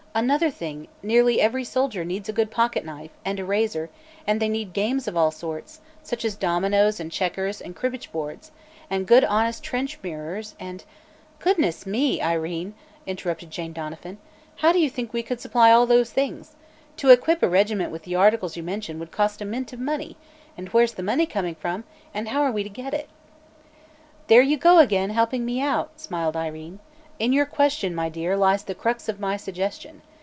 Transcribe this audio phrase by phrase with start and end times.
[0.13, 3.89] Another thing, nearly every soldier needs a good pocket knife, and a razor,
[4.27, 8.51] and they need games of all sorts, such as dominoes and checkers and cribbage boards;
[8.89, 10.83] and good honest trench mirrors, and"
[11.39, 12.73] "Goodness me, Irene,"
[13.07, 14.17] interrupted Jane Donovan,
[14.57, 16.57] "how do you think we could supply all those things?
[16.97, 20.17] To equip a regiment with the articles you mention would cost a mint of money,
[20.57, 23.07] and where's the money coming from, and how are we to get it?"
[24.27, 26.79] "There you go again, helping me out!" smiled Irene.
[27.19, 30.01] "In your question, my dear, lies the crux of my suggestion.